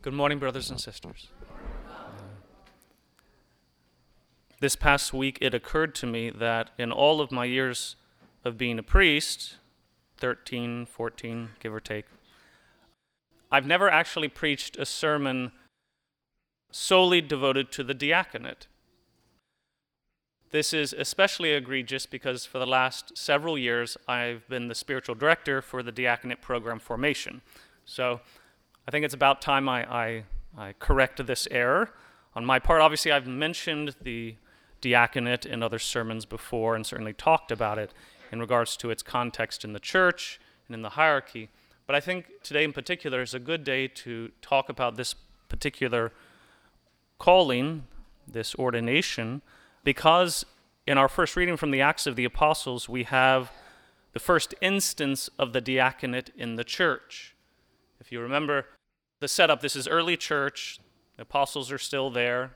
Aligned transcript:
Good 0.00 0.12
morning, 0.12 0.38
brothers 0.38 0.70
and 0.70 0.80
sisters. 0.80 1.26
Uh, 1.90 2.10
this 4.60 4.76
past 4.76 5.12
week, 5.12 5.38
it 5.40 5.54
occurred 5.54 5.92
to 5.96 6.06
me 6.06 6.30
that 6.30 6.70
in 6.78 6.92
all 6.92 7.20
of 7.20 7.32
my 7.32 7.44
years 7.44 7.96
of 8.44 8.56
being 8.56 8.78
a 8.78 8.82
priest 8.84 9.56
13, 10.18 10.86
14, 10.86 11.48
give 11.58 11.74
or 11.74 11.80
take 11.80 12.04
I've 13.50 13.66
never 13.66 13.90
actually 13.90 14.28
preached 14.28 14.76
a 14.76 14.86
sermon 14.86 15.50
solely 16.70 17.20
devoted 17.20 17.72
to 17.72 17.82
the 17.82 17.94
diaconate. 17.94 18.68
This 20.52 20.72
is 20.72 20.92
especially 20.92 21.50
egregious 21.50 22.06
because 22.06 22.44
for 22.44 22.60
the 22.60 22.66
last 22.66 23.18
several 23.18 23.58
years 23.58 23.96
I've 24.06 24.48
been 24.48 24.68
the 24.68 24.76
spiritual 24.76 25.16
director 25.16 25.60
for 25.60 25.82
the 25.82 25.90
diaconate 25.90 26.40
program 26.40 26.78
formation. 26.78 27.40
So 27.84 28.20
I 28.88 28.90
think 28.90 29.04
it's 29.04 29.12
about 29.12 29.42
time 29.42 29.68
I, 29.68 29.84
I, 29.84 30.24
I 30.56 30.72
correct 30.78 31.26
this 31.26 31.46
error. 31.50 31.90
On 32.34 32.42
my 32.42 32.58
part, 32.58 32.80
obviously, 32.80 33.12
I've 33.12 33.26
mentioned 33.26 33.94
the 34.00 34.36
diaconate 34.80 35.44
in 35.44 35.62
other 35.62 35.78
sermons 35.78 36.24
before 36.24 36.74
and 36.74 36.86
certainly 36.86 37.12
talked 37.12 37.52
about 37.52 37.76
it 37.76 37.92
in 38.32 38.40
regards 38.40 38.78
to 38.78 38.88
its 38.88 39.02
context 39.02 39.62
in 39.62 39.74
the 39.74 39.78
church 39.78 40.40
and 40.66 40.74
in 40.74 40.80
the 40.80 40.88
hierarchy. 40.88 41.50
But 41.86 41.96
I 41.96 42.00
think 42.00 42.30
today 42.42 42.64
in 42.64 42.72
particular 42.72 43.20
is 43.20 43.34
a 43.34 43.38
good 43.38 43.62
day 43.62 43.88
to 43.88 44.30
talk 44.40 44.70
about 44.70 44.96
this 44.96 45.14
particular 45.50 46.10
calling, 47.18 47.84
this 48.26 48.54
ordination, 48.54 49.42
because 49.84 50.46
in 50.86 50.96
our 50.96 51.08
first 51.08 51.36
reading 51.36 51.58
from 51.58 51.72
the 51.72 51.82
Acts 51.82 52.06
of 52.06 52.16
the 52.16 52.24
Apostles, 52.24 52.88
we 52.88 53.02
have 53.02 53.52
the 54.14 54.18
first 54.18 54.54
instance 54.62 55.28
of 55.38 55.52
the 55.52 55.60
diaconate 55.60 56.30
in 56.38 56.56
the 56.56 56.64
church. 56.64 57.34
If 58.00 58.10
you 58.10 58.20
remember 58.20 58.64
the 59.20 59.28
setup, 59.28 59.60
this 59.60 59.76
is 59.76 59.88
early 59.88 60.16
church, 60.16 60.78
the 61.16 61.22
apostles 61.22 61.72
are 61.72 61.78
still 61.78 62.10
there, 62.10 62.52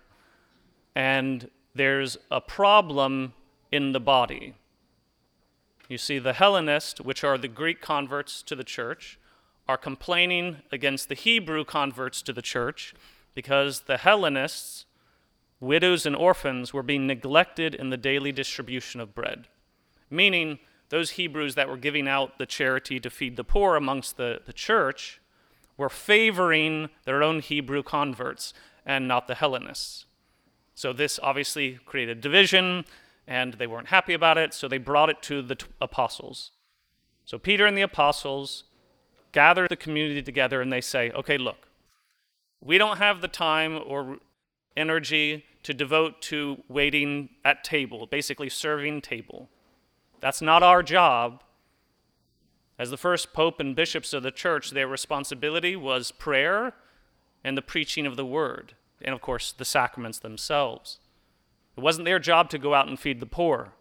and 0.94 1.50
there's 1.74 2.16
a 2.30 2.40
problem 2.40 3.32
in 3.70 3.92
the 3.92 4.00
body. 4.00 4.54
You 5.88 5.98
see, 5.98 6.18
the 6.18 6.34
Hellenists, 6.34 7.00
which 7.00 7.24
are 7.24 7.36
the 7.36 7.48
Greek 7.48 7.80
converts 7.80 8.42
to 8.44 8.54
the 8.54 8.64
church, 8.64 9.18
are 9.68 9.76
complaining 9.76 10.58
against 10.70 11.08
the 11.08 11.14
Hebrew 11.14 11.64
converts 11.64 12.22
to 12.22 12.32
the 12.32 12.42
church 12.42 12.94
because 13.34 13.80
the 13.82 13.96
Hellenists, 13.96 14.86
widows 15.60 16.04
and 16.04 16.14
orphans, 16.14 16.72
were 16.72 16.82
being 16.82 17.06
neglected 17.06 17.74
in 17.74 17.90
the 17.90 17.96
daily 17.96 18.32
distribution 18.32 19.00
of 19.00 19.14
bread. 19.14 19.48
Meaning, 20.10 20.58
those 20.90 21.12
Hebrews 21.12 21.54
that 21.54 21.68
were 21.68 21.78
giving 21.78 22.06
out 22.06 22.38
the 22.38 22.44
charity 22.44 23.00
to 23.00 23.08
feed 23.08 23.36
the 23.36 23.44
poor 23.44 23.76
amongst 23.76 24.18
the, 24.18 24.42
the 24.44 24.52
church 24.52 25.21
were 25.76 25.88
favoring 25.88 26.90
their 27.04 27.22
own 27.22 27.40
Hebrew 27.40 27.82
converts 27.82 28.52
and 28.84 29.08
not 29.08 29.26
the 29.26 29.34
Hellenists. 29.34 30.06
So, 30.74 30.92
this 30.92 31.20
obviously 31.22 31.78
created 31.84 32.20
division, 32.20 32.84
and 33.26 33.54
they 33.54 33.66
weren't 33.66 33.88
happy 33.88 34.14
about 34.14 34.38
it, 34.38 34.54
so 34.54 34.68
they 34.68 34.78
brought 34.78 35.10
it 35.10 35.22
to 35.22 35.42
the 35.42 35.54
t- 35.54 35.66
apostles. 35.80 36.52
So, 37.24 37.38
Peter 37.38 37.66
and 37.66 37.76
the 37.76 37.82
apostles 37.82 38.64
gather 39.32 39.66
the 39.66 39.76
community 39.76 40.22
together 40.22 40.60
and 40.60 40.72
they 40.72 40.80
say, 40.80 41.10
okay, 41.12 41.38
look, 41.38 41.68
we 42.60 42.78
don't 42.78 42.98
have 42.98 43.20
the 43.20 43.28
time 43.28 43.80
or 43.84 44.18
energy 44.76 45.44
to 45.62 45.74
devote 45.74 46.20
to 46.22 46.62
waiting 46.68 47.30
at 47.44 47.64
table, 47.64 48.06
basically 48.06 48.48
serving 48.48 49.00
table. 49.00 49.48
That's 50.20 50.42
not 50.42 50.62
our 50.62 50.82
job. 50.82 51.42
As 52.78 52.90
the 52.90 52.96
first 52.96 53.32
pope 53.32 53.60
and 53.60 53.76
bishops 53.76 54.12
of 54.12 54.22
the 54.22 54.30
church, 54.30 54.70
their 54.70 54.88
responsibility 54.88 55.76
was 55.76 56.10
prayer 56.10 56.74
and 57.44 57.56
the 57.56 57.62
preaching 57.62 58.06
of 58.06 58.16
the 58.16 58.26
word, 58.26 58.74
and 59.00 59.14
of 59.14 59.20
course, 59.20 59.52
the 59.52 59.64
sacraments 59.64 60.18
themselves. 60.18 60.98
It 61.76 61.80
wasn't 61.80 62.04
their 62.04 62.18
job 62.18 62.50
to 62.50 62.58
go 62.58 62.74
out 62.74 62.88
and 62.88 62.98
feed 62.98 63.20
the 63.20 63.26
poor. 63.26 63.72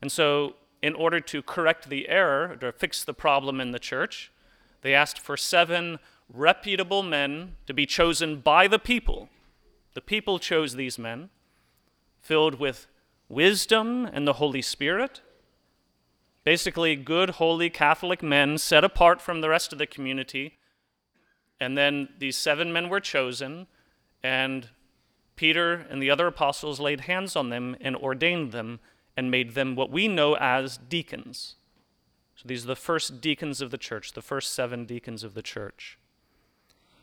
And 0.00 0.10
so 0.10 0.54
in 0.82 0.94
order 0.94 1.20
to 1.20 1.42
correct 1.42 1.88
the 1.88 2.08
error, 2.08 2.56
to 2.60 2.72
fix 2.72 3.02
the 3.02 3.14
problem 3.14 3.60
in 3.60 3.72
the 3.72 3.78
church, 3.78 4.30
they 4.82 4.94
asked 4.94 5.18
for 5.18 5.36
seven 5.36 5.98
reputable 6.32 7.02
men 7.02 7.56
to 7.66 7.74
be 7.74 7.86
chosen 7.86 8.40
by 8.40 8.68
the 8.68 8.78
people. 8.78 9.28
The 9.94 10.00
people 10.00 10.38
chose 10.38 10.74
these 10.74 10.98
men, 10.98 11.30
filled 12.20 12.60
with 12.60 12.86
wisdom 13.28 14.06
and 14.06 14.26
the 14.26 14.34
Holy 14.34 14.62
Spirit. 14.62 15.20
Basically, 16.48 16.96
good, 16.96 17.28
holy 17.44 17.68
Catholic 17.68 18.22
men 18.22 18.56
set 18.56 18.82
apart 18.82 19.20
from 19.20 19.42
the 19.42 19.50
rest 19.50 19.70
of 19.70 19.78
the 19.78 19.86
community. 19.86 20.56
And 21.60 21.76
then 21.76 22.08
these 22.18 22.38
seven 22.38 22.72
men 22.72 22.88
were 22.88 23.00
chosen, 23.00 23.66
and 24.22 24.70
Peter 25.36 25.74
and 25.90 26.02
the 26.02 26.08
other 26.08 26.26
apostles 26.26 26.80
laid 26.80 27.02
hands 27.02 27.36
on 27.36 27.50
them 27.50 27.76
and 27.82 27.94
ordained 27.94 28.52
them 28.52 28.80
and 29.14 29.30
made 29.30 29.52
them 29.52 29.76
what 29.76 29.90
we 29.90 30.08
know 30.08 30.36
as 30.36 30.78
deacons. 30.78 31.56
So 32.34 32.44
these 32.46 32.64
are 32.64 32.68
the 32.68 32.76
first 32.76 33.20
deacons 33.20 33.60
of 33.60 33.70
the 33.70 33.76
church, 33.76 34.14
the 34.14 34.22
first 34.22 34.54
seven 34.54 34.86
deacons 34.86 35.22
of 35.22 35.34
the 35.34 35.42
church. 35.42 35.98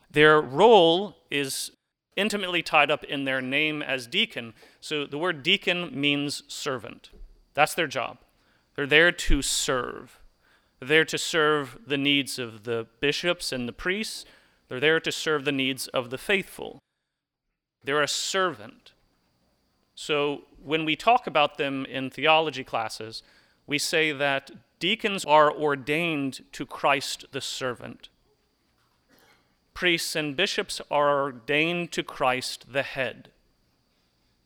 Their 0.09 0.41
role 0.41 1.17
is 1.29 1.69
intimately 2.15 2.63
tied 2.63 2.89
up 2.89 3.03
in 3.03 3.25
their 3.25 3.41
name 3.41 3.83
as 3.83 4.07
deacon. 4.07 4.55
So 4.81 5.05
the 5.05 5.19
word 5.19 5.43
deacon 5.43 5.91
means 5.93 6.41
servant. 6.47 7.11
That's 7.53 7.75
their 7.75 7.85
job. 7.85 8.17
They're 8.75 8.87
there 8.87 9.11
to 9.11 9.41
serve. 9.41 10.19
They're 10.79 10.89
there 10.89 11.05
to 11.05 11.17
serve 11.17 11.77
the 11.87 11.97
needs 11.97 12.37
of 12.37 12.63
the 12.63 12.87
bishops 12.99 13.51
and 13.51 13.67
the 13.67 13.73
priests. 13.73 14.25
They're 14.67 14.79
there 14.79 14.99
to 14.99 15.11
serve 15.11 15.45
the 15.45 15.51
needs 15.51 15.87
of 15.87 16.09
the 16.09 16.17
faithful. 16.17 16.79
They're 17.83 18.01
a 18.01 18.07
servant. 18.07 18.93
So 19.93 20.43
when 20.61 20.83
we 20.83 20.95
talk 20.95 21.27
about 21.27 21.57
them 21.57 21.85
in 21.85 22.09
theology 22.09 22.63
classes, 22.63 23.23
we 23.65 23.77
say 23.77 24.11
that 24.11 24.51
deacons 24.79 25.23
are 25.23 25.51
ordained 25.51 26.43
to 26.51 26.65
Christ 26.65 27.25
the 27.31 27.41
servant. 27.41 28.09
Priests 29.73 30.15
and 30.15 30.35
bishops 30.35 30.81
are 30.91 31.21
ordained 31.21 31.91
to 31.93 32.03
Christ 32.03 32.71
the 32.71 32.83
head. 32.83 33.29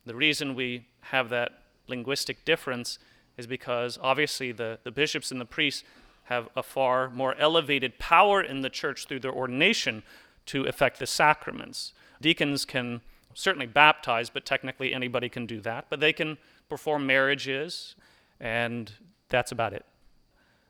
The 0.05 0.15
reason 0.15 0.55
we 0.55 0.87
have 1.01 1.29
that 1.29 1.63
linguistic 1.87 2.45
difference 2.45 2.99
is 3.39 3.47
because 3.47 3.97
obviously 4.01 4.51
the, 4.51 4.79
the 4.83 4.91
bishops 4.91 5.31
and 5.31 5.39
the 5.39 5.45
priests 5.45 5.83
have 6.25 6.49
a 6.57 6.61
far 6.61 7.09
more 7.09 7.33
elevated 7.39 7.97
power 7.97 8.41
in 8.41 8.61
the 8.61 8.69
church 8.69 9.07
through 9.07 9.21
their 9.21 9.31
ordination 9.31 10.03
to 10.45 10.65
effect 10.65 10.99
the 10.99 11.07
sacraments. 11.07 11.93
Deacons 12.21 12.65
can 12.65 12.99
certainly 13.33 13.65
baptize, 13.65 14.29
but 14.29 14.45
technically 14.45 14.93
anybody 14.93 15.29
can 15.29 15.45
do 15.45 15.61
that. 15.61 15.85
But 15.89 16.01
they 16.01 16.11
can 16.11 16.37
perform 16.67 17.07
marriages, 17.07 17.95
and 18.39 18.91
that's 19.29 19.53
about 19.53 19.73
it. 19.73 19.85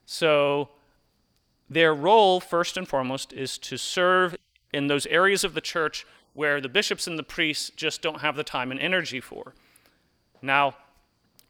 So 0.05 0.69
their 1.69 1.93
role, 1.93 2.39
first 2.39 2.77
and 2.77 2.87
foremost, 2.87 3.33
is 3.33 3.57
to 3.59 3.77
serve 3.77 4.35
in 4.71 4.87
those 4.87 5.07
areas 5.07 5.43
of 5.43 5.55
the 5.55 5.61
church 5.61 6.05
where 6.33 6.61
the 6.61 6.69
bishops 6.69 7.07
and 7.07 7.17
the 7.17 7.23
priests 7.23 7.71
just 7.75 8.03
don't 8.03 8.21
have 8.21 8.35
the 8.35 8.43
time 8.43 8.69
and 8.69 8.79
energy 8.79 9.19
for. 9.19 9.55
Now, 10.41 10.75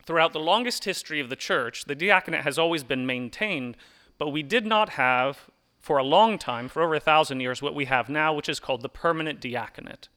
throughout 0.10 0.34
the 0.34 0.40
longest 0.40 0.86
history 0.86 1.20
of 1.20 1.30
the 1.30 1.36
church, 1.36 1.86
the 1.86 1.94
diaconate 1.94 2.42
has 2.42 2.58
always 2.58 2.84
been 2.84 3.06
maintained, 3.06 3.78
but 4.18 4.30
we 4.30 4.42
did 4.42 4.66
not 4.66 4.90
have, 4.90 5.52
for 5.80 6.00
a 6.00 6.04
long 6.04 6.40
time, 6.40 6.68
for 6.68 6.82
over 6.82 6.96
a 6.96 7.00
thousand 7.00 7.40
years, 7.42 7.62
what 7.62 7.76
we 7.76 7.86
have 7.86 8.10
now, 8.10 8.34
which 8.34 8.50
is 8.50 8.60
called 8.60 8.82
the 8.82 8.90
permanent 8.90 9.40
diaconate. 9.40 10.10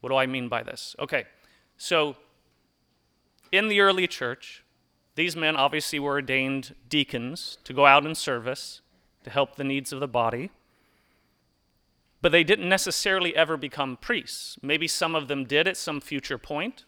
What 0.00 0.10
do 0.10 0.16
I 0.16 0.26
mean 0.26 0.48
by 0.48 0.64
this? 0.64 0.96
Okay, 0.98 1.26
so 1.76 2.16
in 3.52 3.68
the 3.68 3.80
early 3.80 4.08
church, 4.08 4.64
these 5.14 5.36
men 5.36 5.54
obviously 5.54 6.00
were 6.00 6.14
ordained 6.14 6.74
deacons 6.88 7.58
to 7.62 7.72
go 7.72 7.86
out 7.86 8.04
in 8.04 8.16
service 8.16 8.80
to 9.22 9.30
help 9.30 9.54
the 9.54 9.62
needs 9.62 9.92
of 9.92 10.00
the 10.00 10.08
body. 10.08 10.50
But 12.20 12.32
they 12.32 12.42
didn't 12.42 12.68
necessarily 12.68 13.36
ever 13.36 13.56
become 13.56 13.98
priests. 13.98 14.58
Maybe 14.62 14.88
some 14.88 15.14
of 15.14 15.28
them 15.28 15.44
did 15.44 15.68
at 15.68 15.76
some 15.76 16.00
future 16.00 16.38
point, 16.38 16.86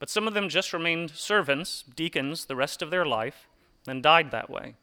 but 0.00 0.10
some 0.10 0.26
of 0.26 0.34
them 0.34 0.48
just 0.48 0.72
remained 0.72 1.12
servants, 1.12 1.84
deacons, 1.94 2.46
the 2.46 2.56
rest 2.56 2.82
of 2.82 2.90
their 2.90 3.06
life, 3.06 3.46
and 3.86 4.02
died 4.02 4.32
that 4.32 4.50
way. 4.50 4.74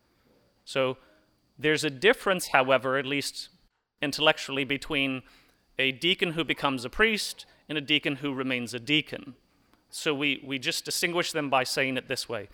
So 0.63 0.97
there's 1.59 1.83
a 1.83 1.89
difference, 1.89 2.47
however, 2.47 2.97
at 2.97 3.05
least 3.05 3.49
intellectually, 4.01 4.63
between 4.63 5.23
a 5.77 5.91
deacon 5.91 6.33
who 6.33 6.45
becomes 6.45 6.85
a 6.85 6.89
priest 6.89 7.45
and 7.67 7.77
a 7.77 7.81
deacon 7.81 8.17
who 8.17 8.33
remains 8.33 8.73
a 8.73 8.79
deacon. 8.79 9.35
So 9.89 10.13
we, 10.13 10.41
we 10.45 10.59
just 10.59 10.85
distinguish 10.85 11.31
them 11.31 11.49
by 11.49 11.63
saying 11.63 11.97
it 11.97 12.07
this 12.07 12.29
way. 12.29 12.47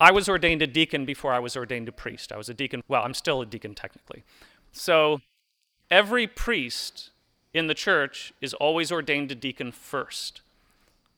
I 0.00 0.10
was 0.10 0.28
ordained 0.28 0.62
a 0.62 0.66
deacon 0.66 1.04
before 1.04 1.32
I 1.32 1.38
was 1.38 1.56
ordained 1.56 1.88
a 1.88 1.92
priest. 1.92 2.32
I 2.32 2.36
was 2.36 2.48
a 2.48 2.54
deacon, 2.54 2.82
well, 2.88 3.04
I'm 3.04 3.14
still 3.14 3.40
a 3.40 3.46
deacon 3.46 3.74
technically. 3.74 4.24
So 4.72 5.20
every 5.90 6.26
priest 6.26 7.10
in 7.54 7.68
the 7.68 7.74
church 7.74 8.32
is 8.40 8.54
always 8.54 8.90
ordained 8.90 9.30
a 9.30 9.36
deacon 9.36 9.70
first. 9.70 10.40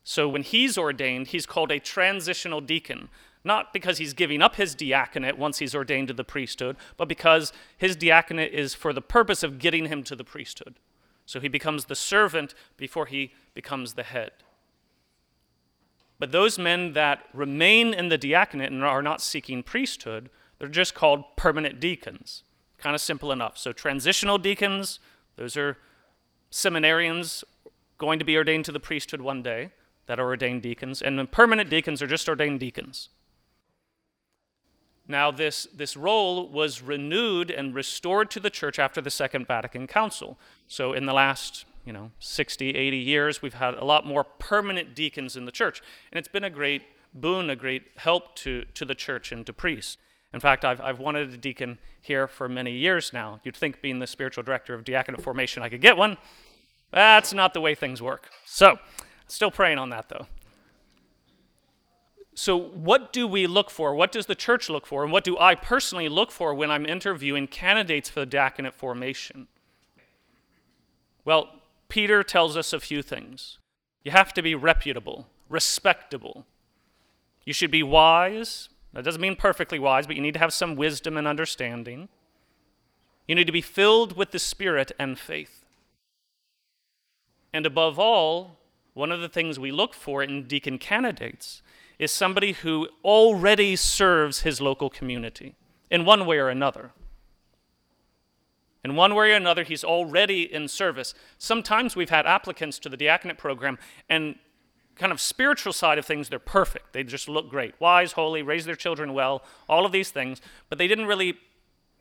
So 0.05 0.29
when 0.29 0.43
he's 0.43 0.79
ordained, 0.79 1.29
he's 1.29 1.47
called 1.47 1.73
a 1.73 1.81
transitional 1.81 2.61
deacon. 2.61 3.09
not 3.45 3.75
because 3.75 3.99
he's 3.99 4.15
giving 4.15 4.41
up 4.41 4.56
his 4.56 4.75
diaconate 4.75 5.37
once 5.37 5.59
he's 5.59 5.75
ordained 5.75 6.09
to 6.09 6.15
the 6.15 6.25
priesthood, 6.25 6.77
but 6.97 7.09
because 7.09 7.53
his 7.77 7.95
diaconate 7.95 8.53
is 8.53 8.75
for 8.75 8.93
the 8.93 9.03
purpose 9.03 9.43
of 9.43 9.59
getting 9.59 9.87
him 9.87 10.03
to 10.03 10.17
the 10.17 10.25
priesthood. 10.25 10.77
So 11.27 11.41
he 11.41 11.49
becomes 11.49 11.85
the 11.85 11.95
servant 11.95 12.55
before 12.77 13.06
he 13.06 13.33
becomes 13.53 13.93
the 13.95 14.03
head. 14.03 14.33
But 16.19 16.33
those 16.33 16.59
men 16.59 16.95
that 16.95 17.25
remain 17.35 17.93
in 17.93 18.09
the 18.09 18.19
diaconate 18.19 18.73
and 18.73 18.83
are 18.83 19.03
not 19.03 19.21
seeking 19.21 19.62
priesthood, 19.62 20.31
they're 20.59 20.69
just 20.69 20.95
called 20.95 21.25
permanent 21.37 21.81
deacons. 21.81 22.45
Kind 22.79 22.95
of 22.95 23.00
simple 23.00 23.31
enough. 23.31 23.59
So 23.59 23.73
transitional 23.73 24.39
deacons, 24.39 25.00
those 25.37 25.57
are 25.57 25.77
seminarians 26.50 27.45
going 27.99 28.19
to 28.19 28.25
be 28.25 28.37
ordained 28.37 28.65
to 28.67 28.73
the 28.73 28.81
priesthood 28.81 29.21
one 29.21 29.43
day 29.43 29.71
that 30.06 30.21
are 30.21 30.27
ordained 30.27 30.62
deacons, 30.62 31.01
and 31.03 31.31
permanent 31.31 31.71
deacons 31.71 32.03
are 32.03 32.06
just 32.06 32.29
ordained 32.29 32.61
deacons. 32.61 33.09
Now, 35.06 35.31
this, 35.31 35.67
this 35.75 35.97
role 35.97 36.49
was 36.49 36.81
renewed 36.81 37.51
and 37.51 37.75
restored 37.75 38.31
to 38.31 38.41
the 38.41 38.49
church 38.49 38.79
after 38.79 39.01
the 39.01 39.11
Second 39.11 39.47
Vatican 39.47 39.87
Council. 39.87 40.39
So, 40.67 40.95
in 40.95 41.05
the 41.05 41.12
last 41.12 41.67
you 41.85 41.93
know, 41.93 42.11
60, 42.19 42.71
80 42.71 42.97
years, 42.97 43.43
we've 43.43 43.55
had 43.55 43.75
a 43.75 43.85
lot 43.85 44.06
more 44.06 44.25
permanent 44.25 44.95
deacons 44.95 45.37
in 45.37 45.45
the 45.45 45.53
church. 45.53 45.83
And 46.11 46.19
it's 46.19 46.29
been 46.29 46.45
a 46.45 46.50
great 46.50 46.83
boon, 47.12 47.50
a 47.50 47.57
great 47.57 47.83
help 47.97 48.35
to, 48.37 48.65
to 48.75 48.85
the 48.85 48.95
church 48.95 49.33
and 49.33 49.45
to 49.47 49.53
priests. 49.53 49.99
In 50.33 50.41
fact, 50.41 50.65
I've, 50.65 50.81
I've 50.81 50.99
wanted 50.99 51.33
a 51.33 51.37
deacon 51.37 51.79
here 52.00 52.27
for 52.27 52.49
many 52.49 52.73
years 52.73 53.12
now. 53.12 53.41
You'd 53.45 53.57
think, 53.57 53.81
being 53.81 54.00
the 54.00 54.07
spiritual 54.07 54.43
director 54.43 54.75
of 54.75 54.85
diaconate 54.85 55.23
formation, 55.23 55.62
I 55.62 55.69
could 55.69 55.81
get 55.81 55.97
one. 55.97 56.17
That's 56.91 57.33
not 57.33 57.55
the 57.55 57.61
way 57.61 57.75
things 57.75 58.03
work. 58.03 58.31
So, 58.45 58.79
still 59.26 59.50
praying 59.50 59.79
on 59.79 59.91
that 59.91 60.09
though. 60.09 60.26
So, 62.37 62.59
what 62.59 63.12
do 63.12 63.29
we 63.29 63.47
look 63.47 63.71
for? 63.71 63.94
What 63.94 64.11
does 64.11 64.26
the 64.26 64.35
church 64.35 64.69
look 64.69 64.87
for? 64.87 65.05
And 65.05 65.12
what 65.12 65.23
do 65.23 65.38
I 65.38 65.55
personally 65.55 66.09
look 66.09 66.32
for 66.32 66.53
when 66.53 66.71
I'm 66.71 66.85
interviewing 66.85 67.47
candidates 67.47 68.11
for 68.11 68.21
the 68.21 68.26
diaconate 68.26 68.75
formation? 68.75 69.47
Well, 71.25 71.61
Peter 71.88 72.25
tells 72.25 72.56
us 72.56 72.73
a 72.73 72.81
few 72.81 73.03
things. 73.03 73.59
You 74.03 74.11
have 74.11 74.35
to 74.35 74.43
be 74.43 74.55
reputable, 74.55 75.29
respectable. 75.49 76.44
You 77.44 77.53
should 77.53 77.71
be 77.71 77.85
wise. 77.85 78.69
That 78.93 79.05
doesn't 79.05 79.21
mean 79.21 79.37
perfectly 79.37 79.79
wise, 79.79 80.06
but 80.06 80.17
you 80.17 80.23
need 80.23 80.35
to 80.35 80.41
have 80.41 80.53
some 80.53 80.75
wisdom 80.75 81.17
and 81.17 81.29
understanding. 81.29 82.09
You 83.29 83.35
need 83.37 83.47
to 83.47 83.53
be 83.53 83.61
filled 83.61 84.17
with 84.17 84.32
the 84.32 84.38
Spirit 84.38 84.91
and 84.99 85.19
faith. 85.19 85.65
And 87.53 87.65
above 87.65 87.99
all, 87.99 88.59
one 88.94 89.12
of 89.12 89.20
the 89.20 89.29
things 89.29 89.58
we 89.58 89.70
look 89.70 89.93
for 89.94 90.23
in 90.23 90.46
deacon 90.46 90.79
candidates 90.79 91.62
is 91.99 92.11
somebody 92.11 92.52
who 92.52 92.88
already 93.05 93.76
serves 93.76 94.41
his 94.41 94.61
local 94.61 94.88
community 94.88 95.55
in 95.91 96.05
one 96.05 96.26
way 96.26 96.38
or 96.38 96.49
another. 96.49 96.93
In 98.85 98.96
one 98.96 99.14
way 99.14 99.32
or 99.32 99.37
another, 99.37 99.64
he's 99.64 99.85
already 99.85 100.52
in 100.52 100.69
service. 100.69 101.14
Sometimes 101.38 101.96
we've 101.96 102.11
had 102.11 102.26
applicants 102.26 102.79
to 102.81 102.88
the 102.88 102.96
diaconate 102.96 103.38
program, 103.38 103.79
and 104.08 104.37
kind 104.97 105.11
of 105.11 105.20
spiritual 105.20 105.73
side 105.73 105.99
of 105.99 106.05
things, 106.05 106.29
they're 106.29 106.38
perfect. 106.38 106.93
They 106.93 107.02
just 107.02 107.29
look 107.29 107.49
great. 107.49 107.75
Wise, 107.81 108.12
holy, 108.12 108.43
raise 108.43 108.64
their 108.64 108.75
children 108.76 109.14
well, 109.14 109.43
all 109.69 109.87
of 109.87 109.93
these 109.93 110.11
things, 110.11 110.40
but 110.69 110.79
they 110.79 110.87
didn't 110.87 111.06
really 111.06 111.38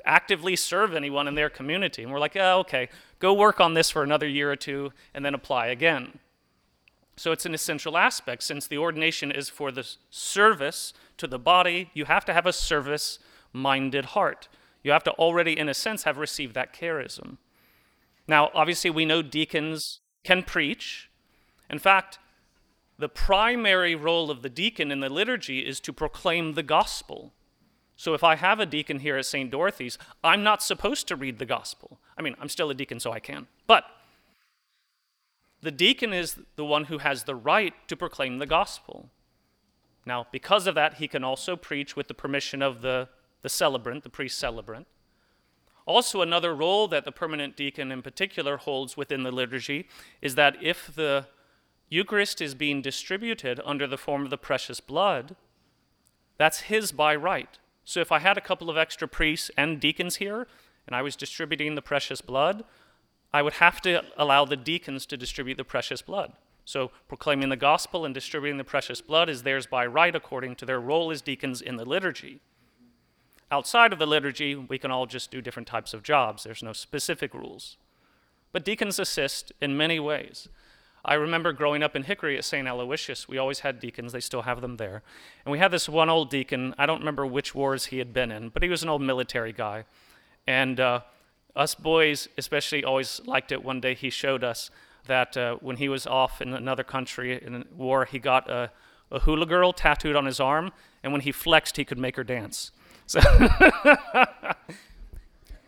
actively 0.05 0.55
serve 0.55 0.93
anyone 0.93 1.27
in 1.27 1.35
their 1.35 1.49
community. 1.49 2.03
And 2.03 2.11
we're 2.11 2.19
like, 2.19 2.35
oh, 2.35 2.59
okay, 2.59 2.89
go 3.19 3.33
work 3.33 3.59
on 3.59 3.73
this 3.73 3.89
for 3.89 4.03
another 4.03 4.27
year 4.27 4.51
or 4.51 4.55
two 4.55 4.91
and 5.13 5.23
then 5.23 5.33
apply 5.33 5.67
again. 5.67 6.19
So 7.15 7.31
it's 7.31 7.45
an 7.45 7.53
essential 7.53 7.97
aspect. 7.97 8.43
Since 8.43 8.67
the 8.67 8.77
ordination 8.77 9.31
is 9.31 9.49
for 9.49 9.71
the 9.71 9.87
service 10.09 10.93
to 11.17 11.27
the 11.27 11.39
body, 11.39 11.89
you 11.93 12.05
have 12.05 12.25
to 12.25 12.33
have 12.33 12.45
a 12.45 12.53
service 12.53 13.19
minded 13.51 14.05
heart. 14.05 14.47
You 14.83 14.91
have 14.91 15.03
to 15.03 15.11
already, 15.11 15.57
in 15.57 15.69
a 15.69 15.73
sense, 15.73 16.03
have 16.03 16.17
received 16.17 16.55
that 16.55 16.73
charism. 16.73 17.37
Now, 18.27 18.49
obviously, 18.53 18.89
we 18.89 19.05
know 19.05 19.21
deacons 19.21 19.99
can 20.23 20.43
preach. 20.43 21.09
In 21.69 21.79
fact, 21.79 22.19
the 22.97 23.09
primary 23.09 23.95
role 23.95 24.29
of 24.29 24.41
the 24.41 24.49
deacon 24.49 24.91
in 24.91 24.99
the 24.99 25.09
liturgy 25.09 25.59
is 25.59 25.79
to 25.81 25.93
proclaim 25.93 26.53
the 26.53 26.63
gospel. 26.63 27.33
So 27.95 28.13
if 28.13 28.23
I 28.23 28.35
have 28.35 28.59
a 28.59 28.65
deacon 28.65 28.99
here 28.99 29.17
at 29.17 29.25
St. 29.25 29.51
Dorothy's, 29.51 29.97
I'm 30.23 30.43
not 30.43 30.63
supposed 30.63 31.07
to 31.07 31.15
read 31.15 31.39
the 31.39 31.45
gospel. 31.45 31.99
I 32.17 32.21
mean, 32.21 32.35
I'm 32.39 32.49
still 32.49 32.69
a 32.69 32.73
deacon, 32.73 32.99
so 32.99 33.11
I 33.11 33.19
can. 33.19 33.47
But 33.67 33.85
the 35.63 35.71
deacon 35.71 36.13
is 36.13 36.37
the 36.55 36.65
one 36.65 36.85
who 36.85 36.99
has 36.99 37.23
the 37.23 37.35
right 37.35 37.73
to 37.87 37.95
proclaim 37.95 38.37
the 38.37 38.45
gospel. 38.45 39.09
Now, 40.05 40.27
because 40.31 40.67
of 40.67 40.75
that, 40.75 40.95
he 40.95 41.07
can 41.07 41.23
also 41.23 41.55
preach 41.55 41.95
with 41.95 42.07
the 42.07 42.13
permission 42.13 42.61
of 42.61 42.81
the 42.81 43.09
the 43.43 43.49
celebrant, 43.49 44.03
the 44.03 44.09
priest 44.09 44.39
celebrant. 44.39 44.87
Also, 45.85 46.21
another 46.21 46.55
role 46.55 46.87
that 46.87 47.03
the 47.03 47.11
permanent 47.11 47.55
deacon 47.55 47.91
in 47.91 48.01
particular 48.01 48.57
holds 48.57 48.95
within 48.97 49.23
the 49.23 49.31
liturgy 49.31 49.87
is 50.21 50.35
that 50.35 50.55
if 50.63 50.95
the 50.95 51.27
Eucharist 51.89 52.41
is 52.41 52.55
being 52.55 52.81
distributed 52.81 53.59
under 53.65 53.85
the 53.85 53.97
form 53.97 54.23
of 54.23 54.29
the 54.29 54.37
precious 54.37 54.79
blood, 54.79 55.35
that's 56.37 56.61
his 56.61 56.93
by 56.93 57.13
right. 57.13 57.59
So 57.83 57.99
if 57.99 58.13
I 58.13 58.19
had 58.19 58.37
a 58.37 58.41
couple 58.41 58.69
of 58.69 58.77
extra 58.77 59.09
priests 59.09 59.51
and 59.57 59.79
deacons 59.79 60.15
here, 60.15 60.47
and 60.87 60.95
I 60.95 61.01
was 61.01 61.17
distributing 61.17 61.75
the 61.75 61.81
precious 61.81 62.21
blood, 62.21 62.63
I 63.33 63.41
would 63.41 63.53
have 63.53 63.81
to 63.81 64.03
allow 64.15 64.45
the 64.45 64.55
deacons 64.55 65.05
to 65.07 65.17
distribute 65.17 65.57
the 65.57 65.63
precious 65.63 66.01
blood. 66.01 66.33
So 66.65 66.91
proclaiming 67.07 67.49
the 67.49 67.55
gospel 67.55 68.05
and 68.05 68.13
distributing 68.13 68.57
the 68.57 68.63
precious 68.63 69.01
blood 69.01 69.29
is 69.29 69.43
theirs 69.43 69.65
by 69.65 69.85
right 69.85 70.15
according 70.15 70.55
to 70.57 70.65
their 70.65 70.79
role 70.79 71.11
as 71.11 71.21
deacons 71.21 71.61
in 71.61 71.75
the 71.75 71.85
liturgy. 71.85 72.39
Outside 73.51 73.91
of 73.91 73.99
the 73.99 74.05
liturgy, 74.05 74.55
we 74.55 74.77
can 74.77 74.91
all 74.91 75.05
just 75.05 75.29
do 75.29 75.41
different 75.41 75.67
types 75.67 75.93
of 75.93 76.03
jobs. 76.03 76.43
There's 76.43 76.63
no 76.63 76.73
specific 76.73 77.33
rules. 77.33 77.77
But 78.51 78.63
deacons 78.63 78.99
assist 78.99 79.51
in 79.61 79.75
many 79.75 79.99
ways. 79.99 80.47
I 81.05 81.15
remember 81.15 81.51
growing 81.51 81.83
up 81.83 81.97
in 81.97 82.03
Hickory 82.03 82.37
at 82.37 82.45
St. 82.45 82.65
Aloysius, 82.65 83.27
we 83.27 83.37
always 83.37 83.59
had 83.59 83.81
deacons, 83.81 84.13
they 84.13 84.21
still 84.21 84.43
have 84.43 84.61
them 84.61 84.77
there. 84.77 85.03
And 85.43 85.51
we 85.51 85.59
had 85.59 85.71
this 85.71 85.89
one 85.89 86.09
old 86.09 86.29
deacon, 86.29 86.73
I 86.77 86.85
don't 86.85 86.99
remember 86.99 87.25
which 87.25 87.53
wars 87.53 87.87
he 87.87 87.97
had 87.97 88.13
been 88.13 88.31
in, 88.31 88.49
but 88.49 88.63
he 88.63 88.69
was 88.69 88.83
an 88.83 88.89
old 88.89 89.01
military 89.01 89.51
guy. 89.51 89.83
And 90.47 90.79
uh, 90.79 91.01
us 91.55 91.75
boys, 91.75 92.27
especially, 92.37 92.83
always 92.83 93.21
liked 93.25 93.51
it. 93.51 93.63
One 93.63 93.79
day 93.79 93.93
he 93.93 94.09
showed 94.09 94.43
us 94.43 94.71
that 95.07 95.35
uh, 95.37 95.55
when 95.55 95.77
he 95.77 95.89
was 95.89 96.07
off 96.07 96.41
in 96.41 96.53
another 96.53 96.83
country 96.83 97.41
in 97.41 97.65
war, 97.75 98.05
he 98.05 98.19
got 98.19 98.49
a, 98.49 98.71
a 99.11 99.19
hula 99.19 99.45
girl 99.45 99.73
tattooed 99.73 100.15
on 100.15 100.25
his 100.25 100.39
arm, 100.39 100.71
and 101.03 101.11
when 101.11 101.21
he 101.21 101.31
flexed, 101.31 101.77
he 101.77 101.85
could 101.85 101.97
make 101.97 102.15
her 102.15 102.23
dance. 102.23 102.71
So 103.05 103.19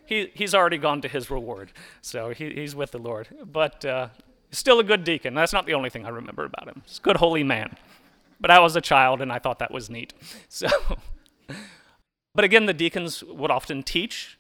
he, 0.06 0.32
he's 0.34 0.56
already 0.56 0.78
gone 0.78 1.02
to 1.02 1.08
his 1.08 1.30
reward. 1.30 1.72
So 2.02 2.30
he, 2.30 2.52
he's 2.52 2.76
with 2.76 2.92
the 2.92 2.98
Lord. 2.98 3.28
But 3.46 3.84
uh, 3.84 4.09
still 4.52 4.80
a 4.80 4.83
good 4.83 5.04
deacon. 5.04 5.33
That's 5.33 5.54
not 5.54 5.66
the 5.66 5.74
only 5.74 5.90
thing 5.90 6.06
I 6.06 6.09
remember 6.09 6.45
about 6.45 6.68
him. 6.68 6.81
He's 6.86 7.00
a 7.00 7.02
good, 7.02 7.18
holy 7.18 7.44
man. 7.44 7.76
But 8.40 8.52
I 8.52 8.59
was 8.59 8.76
a 8.76 8.81
child 8.81 9.21
and 9.21 9.31
I 9.31 9.40
thought 9.40 9.59
that 9.59 9.71
was 9.71 9.90
neat. 9.90 10.14
So, 10.50 10.68
but 12.33 12.45
again, 12.45 12.66
the 12.66 12.74
deacons 12.74 13.24
would 13.24 13.52
often 13.52 13.83
teach 13.83 14.38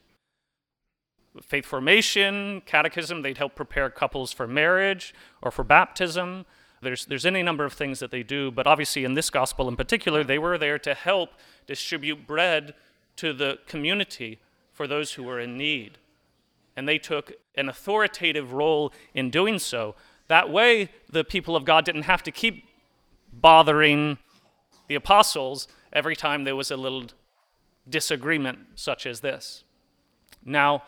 faith 1.41 1.65
formation, 1.65 2.61
catechism. 2.65 3.21
They'd 3.21 3.37
help 3.37 3.55
prepare 3.55 3.89
couples 3.89 4.31
for 4.31 4.47
marriage 4.47 5.13
or 5.41 5.51
for 5.51 5.63
baptism. 5.63 6.45
There's, 6.81 7.05
there's 7.05 7.25
any 7.25 7.41
number 7.41 7.65
of 7.65 7.73
things 7.73 7.99
that 7.99 8.11
they 8.11 8.23
do, 8.23 8.51
but 8.51 8.67
obviously 8.67 9.03
in 9.05 9.13
this 9.13 9.29
gospel 9.29 9.67
in 9.67 9.75
particular, 9.75 10.23
they 10.23 10.37
were 10.37 10.57
there 10.57 10.79
to 10.79 10.93
help 10.93 11.31
distribute 11.65 12.27
bread 12.27 12.73
to 13.17 13.33
the 13.33 13.59
community 13.65 14.39
for 14.71 14.87
those 14.87 15.13
who 15.13 15.23
were 15.23 15.39
in 15.39 15.57
need. 15.57 15.97
And 16.75 16.87
they 16.87 16.97
took 16.97 17.33
an 17.55 17.69
authoritative 17.69 18.53
role 18.53 18.93
in 19.13 19.29
doing 19.29 19.59
so. 19.59 19.95
That 20.27 20.49
way, 20.49 20.89
the 21.09 21.23
people 21.23 21.55
of 21.55 21.65
God 21.65 21.85
didn't 21.85 22.03
have 22.03 22.23
to 22.23 22.31
keep 22.31 22.67
bothering 23.31 24.17
the 24.87 24.95
apostles 24.95 25.67
every 25.93 26.15
time 26.15 26.43
there 26.43 26.55
was 26.55 26.71
a 26.71 26.77
little 26.77 27.05
disagreement 27.87 28.59
such 28.75 29.05
as 29.05 29.21
this. 29.21 29.63
Now, 30.43 30.83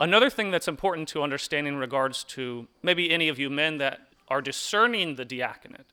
another 0.00 0.30
thing 0.30 0.50
that's 0.50 0.68
important 0.68 1.08
to 1.08 1.22
understand 1.22 1.66
in 1.66 1.76
regards 1.76 2.24
to 2.24 2.68
maybe 2.82 3.10
any 3.10 3.28
of 3.28 3.38
you 3.38 3.50
men 3.50 3.78
that 3.78 4.00
are 4.28 4.42
discerning 4.42 5.16
the 5.16 5.24
diaconate 5.24 5.86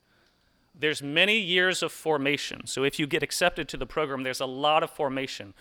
there's 0.76 1.02
many 1.02 1.38
years 1.38 1.84
of 1.84 1.92
formation. 1.92 2.66
So 2.66 2.84
if 2.84 2.98
you 3.00 3.08
get 3.08 3.24
accepted 3.24 3.68
to 3.70 3.78
the 3.78 3.86
program, 3.86 4.24
there's 4.24 4.40
a 4.40 4.46
lot 4.46 4.84
of 4.84 4.90
formation, 4.90 5.54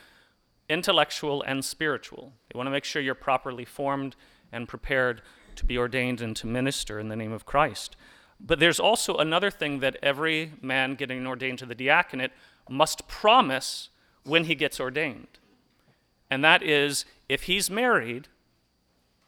intellectual 0.69 1.43
and 1.43 1.65
spiritual. 1.65 2.33
They 2.49 2.57
want 2.57 2.67
to 2.67 2.71
make 2.71 2.85
sure 2.85 3.03
you're 3.03 3.15
properly 3.15 3.65
formed 3.65 4.17
and 4.51 4.69
prepared 4.69 5.23
to 5.57 5.67
be 5.67 5.77
ordained 5.77 6.21
and 6.23 6.35
to 6.37 6.47
minister 6.47 6.99
in 6.99 7.09
the 7.09 7.17
name 7.17 7.33
of 7.33 7.45
Christ. 7.45 7.97
But 8.41 8.59
there's 8.59 8.81
also 8.81 9.17
another 9.17 9.51
thing 9.51 9.81
that 9.81 9.97
every 10.03 10.53
man 10.63 10.95
getting 10.95 11.27
ordained 11.27 11.59
to 11.59 11.67
the 11.67 11.75
diaconate 11.75 12.33
must 12.69 13.07
promise 13.07 13.91
when 14.25 14.45
he 14.45 14.55
gets 14.55 14.81
ordained. 14.81 15.39
And 16.31 16.43
that 16.43 16.63
is 16.63 17.05
if 17.29 17.45
he's 17.45 17.71
married 17.71 18.29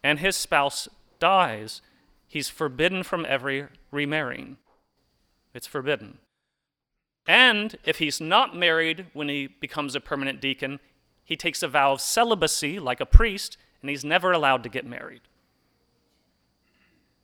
and 0.05 0.19
his 0.19 0.37
spouse 0.37 0.87
dies, 1.19 1.81
he's 2.29 2.51
forbidden 2.51 3.03
from 3.03 3.25
every 3.27 3.67
remarrying. 3.91 4.59
It's 5.55 5.67
forbidden. 5.67 6.19
And 7.27 7.79
if 7.85 7.99
he's 7.99 8.21
not 8.21 8.55
married 8.55 9.07
when 9.15 9.31
he 9.31 9.47
becomes 9.47 9.95
a 9.95 10.01
permanent 10.01 10.43
deacon, 10.43 10.79
he 11.25 11.37
takes 11.37 11.63
a 11.63 11.69
vow 11.69 11.93
of 11.93 12.03
celibacy 12.03 12.79
like 12.79 13.01
a 13.01 13.07
priest, 13.07 13.57
and 13.81 13.89
he's 13.89 14.05
never 14.05 14.31
allowed 14.31 14.63
to 14.65 14.69
get 14.69 14.85
married. 14.85 15.23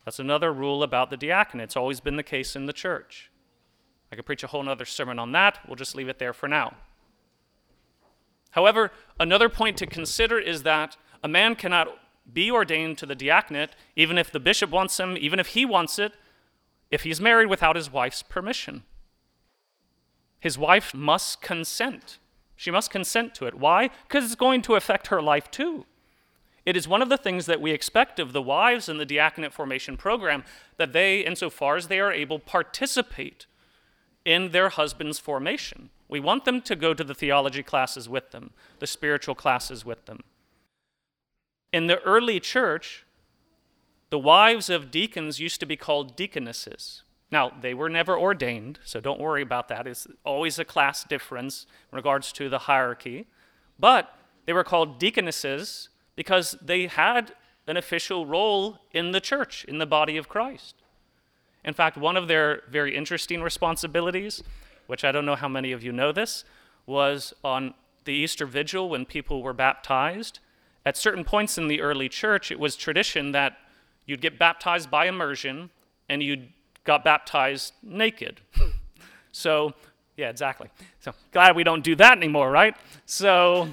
That's 0.07 0.19
another 0.19 0.51
rule 0.51 0.83
about 0.83 1.11
the 1.11 1.19
diaconate. 1.19 1.65
It's 1.65 1.77
always 1.77 2.01
been 2.01 2.17
the 2.17 2.23
case 2.23 2.57
in 2.57 2.65
the 2.65 2.73
church. 2.73 3.31
I 4.11 4.17
could 4.17 4.25
preach 4.25 4.43
a 4.43 4.47
whole 4.47 4.67
other 4.67 4.87
sermon 4.87 5.19
on 5.19 5.33
that. 5.33 5.59
We'll 5.67 5.77
just 5.77 5.95
leave 5.95 6.09
it 6.09 6.19
there 6.19 6.33
for 6.33 6.49
now. 6.49 6.75
However, 8.53 8.91
another 9.21 9.51
point 9.51 9.77
to 9.77 9.87
consider 9.87 10.39
is 10.39 10.63
that 10.63 10.97
a 11.23 11.29
man 11.29 11.55
cannot 11.55 11.89
be 12.33 12.51
ordained 12.51 12.99
to 12.99 13.07
the 13.07 13.15
diaconate 13.15 13.71
even 13.97 14.19
if 14.19 14.31
the 14.31 14.41
bishop 14.41 14.71
wants 14.71 14.99
him, 14.99 15.17
even 15.19 15.39
if 15.39 15.49
he 15.49 15.65
wants 15.65 15.99
it, 15.99 16.13
if 16.91 17.03
he's 17.03 17.21
married 17.21 17.49
without 17.49 17.77
his 17.77 17.93
wife's 17.93 18.23
permission. 18.23 18.83
His 20.41 20.59
wife 20.59 20.95
must 20.95 21.43
consent. 21.43 22.19
She 22.57 22.71
must 22.71 22.91
consent 22.91 23.35
to 23.37 23.47
it. 23.47 23.55
Why? 23.55 23.91
Because 24.09 24.25
it's 24.25 24.35
going 24.35 24.63
to 24.63 24.75
affect 24.75 25.07
her 25.09 25.23
life 25.23 25.51
too. 25.51 25.87
It 26.67 26.77
is 26.77 26.87
one 26.87 27.03
of 27.03 27.09
the 27.09 27.17
things 27.17 27.47
that 27.47 27.61
we 27.61 27.73
expect 27.73 28.19
of 28.19 28.33
the 28.33 28.43
wives 28.43 28.89
in 28.89 28.99
the 28.99 29.07
diaconate 29.07 29.53
formation 29.53 29.97
program 29.97 30.45
that 30.77 30.93
they, 30.93 31.21
insofar 31.21 31.77
as 31.77 31.89
they 31.89 32.01
are 32.01 32.13
able, 32.13 32.39
participate 32.39 33.47
in 34.25 34.51
their 34.51 34.69
husband's 34.69 35.19
formation. 35.19 35.91
We 36.09 36.21
want 36.21 36.45
them 36.45 36.61
to 36.63 36.77
go 36.77 36.93
to 36.93 37.05
the 37.05 37.15
theology 37.15 37.63
classes 37.63 38.09
with 38.09 38.31
them, 38.31 38.51
the 38.79 38.87
spiritual 38.87 39.35
classes 39.35 39.85
with 39.85 40.07
them. 40.07 40.21
In 41.73 41.87
the 41.87 42.01
early 42.01 42.41
church, 42.41 43.05
the 44.11 44.19
wives 44.19 44.69
of 44.69 44.91
deacons 44.91 45.39
used 45.39 45.61
to 45.61 45.67
be 45.67 45.77
called 45.77 46.17
deaconesses. 46.17 47.03
Now, 47.31 47.53
they 47.61 47.75
were 47.75 47.89
never 47.89 48.19
ordained, 48.19 48.81
so 48.85 49.01
don't 49.01 49.21
worry 49.21 49.43
about 49.43 49.69
that. 49.69 49.87
It's 49.87 50.09
always 50.25 50.59
a 50.59 50.65
class 50.65 51.05
difference 51.05 51.67
in 51.93 51.97
regards 51.97 52.33
to 52.33 52.49
the 52.49 52.61
hierarchy. 52.61 53.27
But 53.79 54.13
they 54.47 54.53
were 54.53 54.65
called 54.65 54.99
deaconesses 54.99 55.91
because 56.17 56.57
they 56.61 56.89
had 56.89 57.35
an 57.69 57.77
official 57.77 58.27
role 58.27 58.79
in 58.93 59.13
the 59.13 59.21
church, 59.21 59.65
in 59.67 59.79
the 59.79 59.87
body 59.87 60.17
of 60.17 60.29
Christ. 60.29 60.75
In 61.65 61.73
fact, 61.73 61.97
one 61.97 62.17
of 62.17 62.27
their 62.27 62.63
very 62.69 62.97
interesting 62.97 63.43
responsibilities, 63.43 64.43
which 64.89 65.05
I 65.05 65.13
don't 65.13 65.27
know 65.27 65.37
how 65.37 65.49
many 65.49 65.71
of 65.71 65.85
you 65.85 65.93
know 65.93 66.11
this, 66.11 66.45
was 66.85 67.33
on 67.45 67.75
the 68.07 68.13
Easter 68.13 68.47
Vigil 68.47 68.89
when 68.89 69.05
people 69.05 69.43
were 69.43 69.53
baptized. 69.53 70.41
At 70.85 70.97
certain 70.97 71.25
points 71.25 71.59
in 71.59 71.69
the 71.69 71.81
early 71.81 72.09
church, 72.09 72.51
it 72.51 72.59
was 72.59 72.77
tradition 72.77 73.33
that 73.33 73.59
you'd 74.07 74.21
get 74.21 74.39
baptized 74.39 74.91
by 74.91 75.07
immersion 75.07 75.71
and 76.09 76.23
you 76.23 76.49
got 76.85 77.05
baptized 77.05 77.75
naked. 77.83 78.41
so, 79.33 79.75
yeah, 80.17 80.31
exactly. 80.31 80.69
So, 81.01 81.13
glad 81.33 81.55
we 81.55 81.65
don't 81.65 81.85
do 81.85 81.95
that 81.97 82.17
anymore, 82.17 82.51
right? 82.51 82.77
So, 83.07 83.69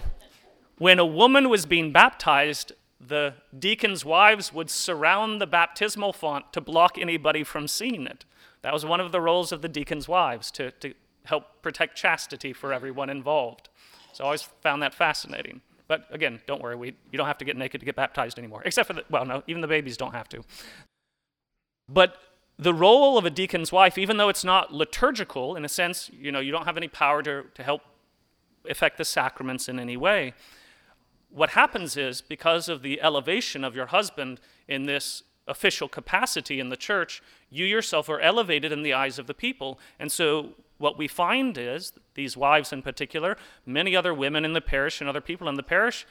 when 0.78 1.00
a 1.00 1.06
woman 1.06 1.50
was 1.50 1.66
being 1.66 1.92
baptized, 1.92 2.74
the 3.00 3.34
deacons' 3.58 4.04
wives 4.04 4.54
would 4.54 4.70
surround 4.70 5.42
the 5.42 5.48
baptismal 5.48 6.14
font 6.14 6.52
to 6.54 6.62
block 6.62 6.98
anybody 6.98 7.44
from 7.44 7.68
seeing 7.68 8.06
it. 8.06 8.26
That 8.62 8.74
was 8.74 8.86
one 8.86 9.00
of 9.00 9.12
the 9.12 9.22
roles 9.22 9.52
of 9.52 9.62
the 9.62 9.70
deacons' 9.70 10.08
wives, 10.08 10.52
to, 10.52 10.72
to 10.72 10.94
help 11.26 11.62
protect 11.62 11.96
chastity 11.96 12.54
for 12.54 12.74
everyone 12.74 13.10
involved. 13.10 13.70
So 14.14 14.24
I 14.24 14.28
always 14.28 14.42
found 14.42 14.82
that 14.82 14.94
fascinating. 14.94 15.62
But 15.88 16.06
again, 16.12 16.42
don't 16.48 16.62
worry, 16.62 16.76
we, 16.76 16.88
you 17.12 17.18
don't 17.18 17.28
have 17.28 17.38
to 17.38 17.46
get 17.46 17.56
naked 17.58 17.82
to 17.82 17.86
get 17.86 17.96
baptized 17.96 18.38
anymore. 18.38 18.62
Except 18.66 18.88
for 18.88 18.94
the, 18.94 19.04
well, 19.10 19.26
no, 19.26 19.44
even 19.48 19.62
the 19.62 19.68
babies 19.68 19.98
don't 19.98 20.14
have 20.14 20.28
to. 20.30 20.44
But 21.88 22.18
the 22.60 22.74
role 22.74 23.18
of 23.18 23.26
a 23.26 23.30
deacon's 23.30 23.72
wife, 23.72 23.98
even 23.98 24.18
though 24.18 24.30
it's 24.30 24.44
not 24.44 24.74
liturgical, 24.74 25.56
in 25.56 25.64
a 25.64 25.70
sense, 25.70 26.10
you 26.14 26.32
know, 26.32 26.40
you 26.40 26.52
don't 26.52 26.66
have 26.66 26.78
any 26.78 26.88
power 26.88 27.22
to, 27.24 27.46
to 27.54 27.64
help 27.64 27.82
affect 28.70 28.98
the 28.98 29.06
sacraments 29.06 29.70
in 29.70 29.80
any 29.80 29.96
way, 29.96 30.34
what 31.30 31.52
happens 31.52 31.98
is 31.98 32.22
because 32.22 32.68
of 32.70 32.82
the 32.82 33.02
elevation 33.02 33.64
of 33.64 33.76
your 33.76 33.88
husband 33.88 34.40
in 34.68 34.86
this 34.86 35.24
official 35.48 35.88
capacity 35.88 36.60
in 36.60 36.70
the 36.70 36.78
church, 36.78 37.22
you 37.50 37.66
yourself 37.66 38.10
are 38.10 38.20
elevated 38.20 38.72
in 38.72 38.82
the 38.82 38.94
eyes 38.94 39.18
of 39.18 39.28
the 39.28 39.34
people. 39.34 39.80
And 40.00 40.12
so 40.12 40.50
what 40.78 40.98
we 40.98 41.08
find 41.08 41.58
is 41.58 41.94
these 42.14 42.38
wives 42.38 42.72
in 42.72 42.82
particular, 42.82 43.38
many 43.66 43.96
other 43.96 44.14
women 44.14 44.46
in 44.46 44.54
the 44.54 44.62
parish 44.62 45.02
and 45.02 45.10
other 45.10 45.22
people 45.22 45.48
in 45.48 45.56
the 45.56 45.64
parish 45.64 46.06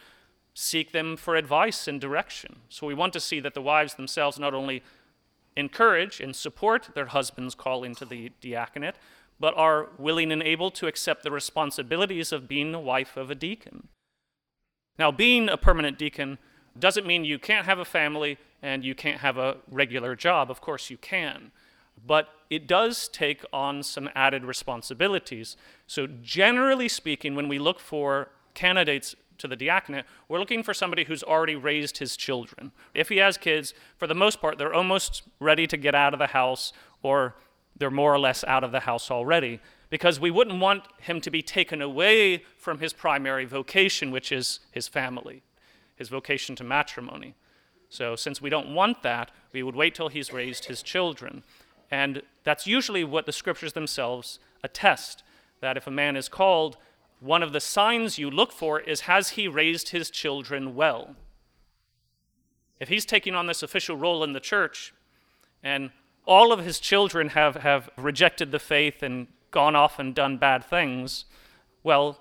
seek 0.55 0.93
them 0.93 1.17
for 1.17 1.37
advice 1.37 1.87
and 1.87 2.01
direction. 2.01 2.57
So 2.69 2.87
we 2.87 2.95
want 2.95 3.13
to 3.13 3.21
see 3.21 3.41
that 3.41 3.55
the 3.55 3.63
wives 3.63 3.95
themselves 3.95 4.39
not 4.39 4.55
only 4.55 4.83
encourage 5.57 6.21
and 6.21 6.35
support 6.35 6.91
their 6.95 7.07
husband's 7.07 7.55
call 7.55 7.85
into 7.85 8.05
the 8.05 8.33
diaconate, 8.41 8.97
but 9.39 9.57
are 9.57 9.91
willing 9.99 10.33
and 10.33 10.43
able 10.43 10.71
to 10.71 10.87
accept 10.87 11.23
the 11.23 11.31
responsibilities 11.31 12.33
of 12.33 12.49
being 12.49 12.73
the 12.73 12.79
wife 12.79 13.17
of 13.17 13.31
a 13.31 13.35
deacon. 13.35 13.89
Now, 14.99 15.11
being 15.11 15.49
a 15.49 15.59
permanent 15.59 15.99
deacon 15.99 16.39
doesn't 16.79 17.07
mean 17.07 17.25
you 17.25 17.39
can't 17.39 17.67
have 17.67 17.79
a 17.79 17.85
family 17.85 18.39
and 18.63 18.85
you 18.85 18.95
can't 18.95 19.21
have 19.21 19.37
a 19.37 19.59
regular 19.71 20.17
job. 20.17 20.51
Of 20.51 20.61
course, 20.61 20.91
you 20.91 20.97
can. 20.97 21.53
But 22.05 22.29
it 22.51 22.67
does 22.67 23.09
take 23.09 23.45
on 23.53 23.83
some 23.83 24.09
added 24.15 24.45
responsibilities. 24.45 25.57
So, 25.87 26.07
generally 26.07 26.89
speaking, 26.89 27.35
when 27.35 27.49
we 27.49 27.59
look 27.59 27.81
for 27.81 28.31
candidates 28.55 29.15
to 29.39 29.49
the 29.49 29.57
diaconate, 29.57 30.05
we're 30.29 30.39
looking 30.39 30.63
for 30.63 30.73
somebody 30.75 31.05
who's 31.05 31.23
already 31.23 31.57
raised 31.57 31.99
his 31.99 32.17
children. 32.17 32.73
If 32.95 33.09
he 33.09 33.19
has 33.19 33.37
kids, 33.37 33.75
for 33.97 34.07
the 34.07 34.15
most 34.15 34.41
part, 34.41 34.59
they're 34.59 34.75
almost 34.75 35.23
ready 35.41 35.67
to 35.67 35.77
get 35.77 35.95
out 35.95 36.13
of 36.13 36.19
the 36.19 36.29
house 36.29 36.73
or 37.03 37.35
they're 37.77 37.91
more 37.91 38.15
or 38.15 38.19
less 38.19 38.45
out 38.45 38.65
of 38.65 38.73
the 38.73 38.81
house 38.81 39.11
already 39.11 39.61
because 39.91 40.19
we 40.19 40.31
wouldn't 40.31 40.61
want 40.61 40.85
him 40.99 41.21
to 41.21 41.31
be 41.31 41.43
taken 41.43 41.83
away 41.83 42.43
from 42.59 42.79
his 42.79 42.93
primary 42.93 43.45
vocation, 43.45 44.11
which 44.11 44.33
is 44.33 44.61
his 44.71 44.89
family, 44.89 45.43
his 45.95 46.09
vocation 46.09 46.57
to 46.57 46.65
matrimony. 46.65 47.35
So, 47.89 48.17
since 48.17 48.43
we 48.43 48.51
don't 48.51 48.75
want 48.75 49.03
that, 49.05 49.31
we 49.53 49.63
would 49.63 49.77
wait 49.77 49.95
till 49.95 50.09
he's 50.09 50.33
raised 50.33 50.65
his 50.65 50.83
children. 50.83 51.45
And 51.91 52.23
that's 52.45 52.67
usually 52.67 53.05
what 53.05 53.27
the 53.27 53.33
scriptures 53.33 53.73
themselves 53.73 54.39
attest 54.63 55.23
that 55.61 55.77
if 55.77 55.87
a 55.87 55.91
man 55.91 56.17
is 56.17 56.29
called, 56.29 56.77
one 57.21 57.43
of 57.43 57.53
the 57.53 57.61
signs 57.61 58.19
you 58.19 58.31
look 58.31 58.53
for 58.53 58.81
is 58.81 59.03
has 59.03 59.31
he 59.31 59.49
raised 59.49 59.91
his 59.91 60.11
children 60.11 60.75
well? 60.75 61.17
If 62.79 62.89
he's 62.89 63.07
taking 63.07 63.35
on 63.35 63.47
this 63.47 63.63
official 63.63 63.97
role 63.97 64.23
in 64.23 64.33
the 64.33 64.41
church 64.41 64.93
and 65.63 65.91
all 66.27 66.53
of 66.53 66.65
his 66.65 66.79
children 66.79 67.31
have, 67.31 67.57
have 67.57 67.89
rejected 67.97 68.51
the 68.53 68.59
faith 68.59 69.03
and 69.03 69.29
gone 69.51 69.75
off 69.75 69.99
and 69.99 70.15
done 70.15 70.37
bad 70.37 70.65
things, 70.65 71.25
well, 71.83 72.19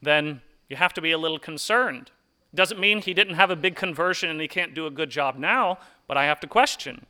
then 0.00 0.40
you 0.68 0.76
have 0.76 0.94
to 0.94 1.02
be 1.02 1.12
a 1.12 1.18
little 1.18 1.38
concerned. 1.38 2.10
Doesn't 2.54 2.80
mean 2.80 3.02
he 3.02 3.14
didn't 3.14 3.34
have 3.34 3.50
a 3.50 3.56
big 3.56 3.76
conversion 3.76 4.30
and 4.30 4.40
he 4.40 4.48
can't 4.48 4.74
do 4.74 4.86
a 4.86 4.90
good 4.90 5.10
job 5.10 5.36
now, 5.36 5.78
but 6.06 6.16
I 6.16 6.24
have 6.24 6.40
to 6.40 6.46
question. 6.46 7.06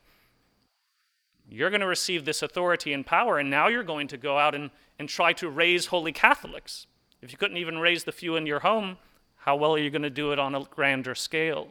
You're 1.53 1.71
going 1.71 1.81
to 1.81 1.87
receive 1.87 2.25
this 2.25 2.43
authority 2.43 2.93
and 2.93 3.05
power, 3.05 3.39
and 3.39 3.51
now 3.51 3.69
you're 3.69 3.83
going 3.83 4.09
to 4.09 4.17
go 4.17 4.39
out 4.39 4.55
and, 4.55 4.71
and 4.99 5.09
try 5.09 5.33
to 5.35 5.49
raise 5.49 5.87
holy 5.87 6.13
Catholics. 6.13 6.87
If 7.21 7.31
you 7.31 7.39
couldn't 7.39 7.59
even 7.59 7.79
raise 7.79 8.05
the 8.05 8.13
few 8.13 8.37
in 8.37 8.47
your 8.47 8.61
home, 8.61 8.97
how 9.37 9.57
well 9.57 9.75
are 9.75 9.79
you 9.79 9.91
going 9.91 10.03
to 10.03 10.11
do 10.11 10.33
it 10.33 10.39
on 10.39 10.55
a 10.55 10.65
grander 10.65 11.15
scale? 11.15 11.69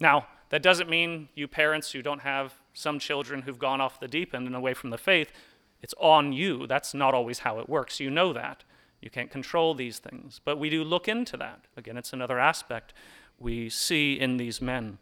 Now, 0.00 0.26
that 0.48 0.62
doesn't 0.62 0.88
mean 0.88 1.28
you 1.34 1.46
parents 1.46 1.92
who 1.92 2.02
don't 2.02 2.22
have 2.22 2.54
some 2.72 2.98
children 2.98 3.42
who've 3.42 3.58
gone 3.58 3.80
off 3.80 4.00
the 4.00 4.08
deep 4.08 4.34
end 4.34 4.46
and 4.46 4.56
away 4.56 4.74
from 4.74 4.90
the 4.90 4.98
faith 4.98 5.30
it's 5.82 5.94
on 5.98 6.32
you. 6.32 6.66
That's 6.66 6.94
not 6.94 7.14
always 7.14 7.40
how 7.40 7.58
it 7.58 7.68
works. 7.68 8.00
You 8.00 8.10
know 8.10 8.32
that. 8.32 8.64
You 9.00 9.10
can't 9.10 9.30
control 9.30 9.74
these 9.74 9.98
things. 9.98 10.40
But 10.44 10.58
we 10.58 10.68
do 10.68 10.84
look 10.84 11.08
into 11.08 11.36
that. 11.38 11.64
Again, 11.76 11.96
it's 11.96 12.12
another 12.12 12.38
aspect 12.38 12.92
we 13.38 13.70
see 13.70 14.18
in 14.18 14.36
these 14.36 14.60
men. 14.60 14.98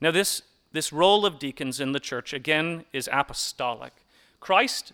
Now, 0.00 0.10
this, 0.12 0.42
this 0.72 0.92
role 0.92 1.26
of 1.26 1.38
deacons 1.38 1.80
in 1.80 1.92
the 1.92 2.00
church, 2.00 2.32
again, 2.32 2.84
is 2.92 3.08
apostolic. 3.12 3.92
Christ 4.38 4.92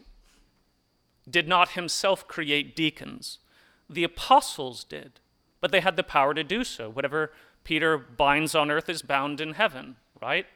did 1.29 1.49
not 1.49 1.71
himself 1.71 2.27
create 2.29 2.77
deacons, 2.77 3.39
the 3.89 4.05
apostles 4.05 4.85
did, 4.85 5.13
but 5.61 5.73
they 5.73 5.81
had 5.81 5.97
the 5.97 6.03
power 6.03 6.35
to 6.35 6.45
do 6.45 6.65
so. 6.65 6.89
Whatever 6.89 7.33
Peter 7.65 7.99
binds 7.99 8.55
on 8.55 8.71
earth 8.71 8.89
is 8.89 9.03
bound 9.03 9.41
in 9.41 9.55
heaven, 9.55 9.97
right? 10.21 10.47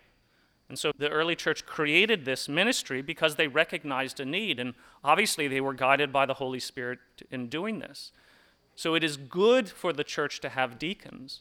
And 0.68 0.78
so 0.78 0.92
the 0.96 1.08
early 1.08 1.34
church 1.34 1.66
created 1.66 2.24
this 2.24 2.48
ministry 2.48 3.02
because 3.02 3.34
they 3.34 3.48
recognized 3.48 4.20
a 4.20 4.24
need, 4.24 4.60
and 4.60 4.74
obviously 5.02 5.48
they 5.48 5.60
were 5.60 5.74
guided 5.74 6.12
by 6.12 6.26
the 6.26 6.34
Holy 6.34 6.60
Spirit 6.60 7.00
in 7.30 7.48
doing 7.48 7.80
this. 7.80 8.12
So 8.76 8.94
it 8.94 9.02
is 9.02 9.16
good 9.16 9.68
for 9.68 9.92
the 9.92 10.04
church 10.04 10.40
to 10.40 10.48
have 10.48 10.78
deacons. 10.78 11.40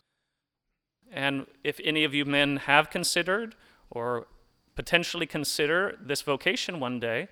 And 1.11 1.45
if 1.63 1.79
any 1.83 2.03
of 2.03 2.13
you 2.13 2.25
men 2.25 2.57
have 2.57 2.89
considered 2.89 3.55
or 3.91 4.27
potentially 4.75 5.25
consider 5.25 5.97
this 6.01 6.21
vocation 6.21 6.79
one 6.79 6.99
day, 6.99 7.27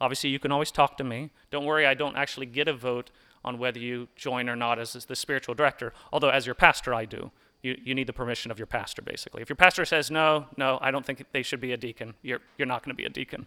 obviously 0.00 0.30
you 0.30 0.38
can 0.38 0.52
always 0.52 0.70
talk 0.70 0.96
to 0.98 1.04
me. 1.04 1.30
Don't 1.50 1.64
worry, 1.64 1.86
I 1.86 1.94
don't 1.94 2.16
actually 2.16 2.46
get 2.46 2.68
a 2.68 2.74
vote 2.74 3.10
on 3.44 3.58
whether 3.58 3.78
you 3.78 4.08
join 4.16 4.48
or 4.48 4.56
not 4.56 4.78
as, 4.78 4.92
the 4.92 5.16
spiritual 5.16 5.54
director, 5.54 5.92
although 6.12 6.30
as 6.30 6.46
your 6.46 6.54
pastor 6.54 6.94
I 6.94 7.04
do 7.04 7.30
you, 7.64 7.76
you 7.82 7.94
need 7.94 8.06
the 8.06 8.12
permission 8.12 8.50
of 8.50 8.58
your 8.58 8.66
pastor, 8.66 9.02
basically. 9.02 9.42
If 9.42 9.48
your 9.48 9.56
pastor 9.56 9.84
says, 9.84 10.10
no, 10.10 10.46
no, 10.56 10.78
I 10.82 10.90
don't 10.90 11.04
think 11.04 11.24
they 11.32 11.42
should 11.42 11.60
be 11.60 11.72
a 11.72 11.76
deacon, 11.76 12.14
you're, 12.22 12.40
you're 12.58 12.66
not 12.66 12.84
going 12.84 12.94
to 12.94 12.96
be 12.96 13.06
a 13.06 13.10
deacon. 13.10 13.46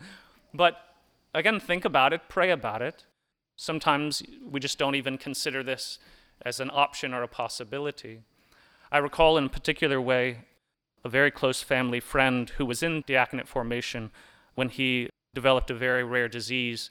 But 0.54 0.78
again, 1.34 1.60
think 1.60 1.84
about 1.84 2.14
it, 2.14 2.22
pray 2.28 2.50
about 2.50 2.80
it. 2.80 3.04
Sometimes 3.56 4.22
we 4.48 4.58
just 4.58 4.78
don't 4.78 4.94
even 4.94 5.18
consider 5.18 5.62
this 5.62 5.98
as 6.40 6.60
an 6.60 6.70
option 6.72 7.12
or 7.12 7.22
a 7.22 7.28
possibility. 7.28 8.22
I 8.90 8.98
recall 8.98 9.36
in 9.36 9.44
a 9.44 9.48
particular 9.50 10.00
way 10.00 10.38
a 11.06 11.08
very 11.08 11.30
close 11.30 11.62
family 11.62 12.00
friend 12.00 12.50
who 12.58 12.66
was 12.66 12.82
in 12.82 13.04
diaconate 13.06 13.46
formation 13.46 14.10
when 14.56 14.68
he 14.68 15.08
developed 15.34 15.70
a 15.70 15.74
very 15.74 16.02
rare 16.02 16.28
disease 16.28 16.90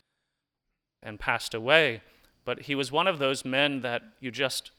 and 1.03 1.19
passed 1.19 1.53
away. 1.53 2.01
But 2.45 2.63
he 2.63 2.75
was 2.75 2.91
one 2.91 3.07
of 3.07 3.19
those 3.19 3.43
men 3.43 3.81
that 3.81 4.01
you 4.21 4.31
just 4.31 4.71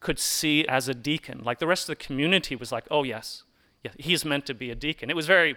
could 0.00 0.18
see 0.18 0.66
as 0.66 0.88
a 0.88 0.94
deacon. 0.94 1.42
Like 1.44 1.60
the 1.60 1.66
rest 1.66 1.84
of 1.84 1.96
the 1.96 2.04
community 2.04 2.56
was 2.56 2.72
like, 2.72 2.86
oh, 2.90 3.04
yes, 3.04 3.44
yeah, 3.84 3.92
he's 3.98 4.24
meant 4.24 4.46
to 4.46 4.54
be 4.54 4.70
a 4.70 4.74
deacon. 4.74 5.10
It 5.10 5.16
was 5.16 5.26
very, 5.26 5.54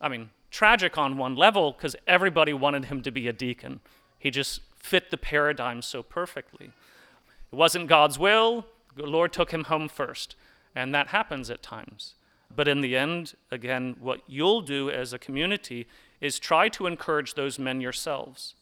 I 0.00 0.08
mean, 0.08 0.30
tragic 0.50 0.98
on 0.98 1.16
one 1.16 1.36
level 1.36 1.72
because 1.72 1.94
everybody 2.08 2.52
wanted 2.52 2.86
him 2.86 3.02
to 3.02 3.12
be 3.12 3.28
a 3.28 3.32
deacon. 3.32 3.80
He 4.18 4.30
just 4.32 4.62
fit 4.76 5.12
the 5.12 5.16
paradigm 5.16 5.80
so 5.80 6.02
perfectly. 6.02 6.72
It 7.52 7.56
wasn't 7.56 7.86
God's 7.86 8.18
will, 8.18 8.66
the 8.96 9.06
Lord 9.06 9.32
took 9.32 9.52
him 9.52 9.64
home 9.64 9.88
first. 9.88 10.34
And 10.76 10.94
that 10.94 11.08
happens 11.08 11.50
at 11.50 11.62
times. 11.62 12.14
But 12.54 12.68
in 12.68 12.82
the 12.82 12.96
end, 12.96 13.34
again, 13.50 13.96
what 13.98 14.20
you'll 14.28 14.60
do 14.60 14.90
as 14.90 15.12
a 15.12 15.18
community 15.18 15.88
is 16.20 16.38
try 16.38 16.68
to 16.68 16.86
encourage 16.86 17.34
those 17.34 17.58
men 17.58 17.80
yourselves. 17.80 18.54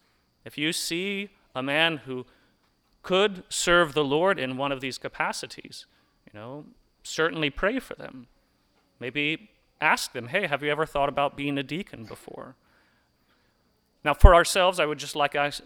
If 0.44 0.56
you 0.56 0.73
see 0.73 1.30
a 1.54 1.62
man 1.62 1.99
who 1.99 2.25
could 3.02 3.42
serve 3.49 3.92
the 3.92 4.04
Lord 4.04 4.38
in 4.38 4.56
one 4.56 4.73
of 4.73 4.80
these 4.80 4.97
capacities, 4.97 5.87
you 6.25 6.38
know, 6.38 6.64
certainly 7.02 7.50
pray 7.50 7.78
for 7.80 7.94
them. 7.94 8.28
Maybe 9.00 9.50
ask 9.80 10.12
them, 10.12 10.28
hey, 10.28 10.47
have 10.47 10.62
you 10.62 10.71
ever 10.71 10.87
thought 10.87 11.09
about 11.09 11.37
being 11.37 11.59
a 11.59 11.62
deacon 11.62 12.04
before? 12.04 12.54
Now, 14.04 14.14
for 14.14 14.35
ourselves, 14.35 14.78
I 14.78 14.87
would 14.87 14.99
just 14.99 15.16
like 15.16 15.35
us, 15.35 15.61